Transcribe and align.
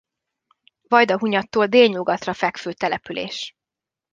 Vajdahunyadtól 0.87 1.65
délnyugatra 1.67 2.33
fekvő 2.33 2.73
település. 2.73 3.53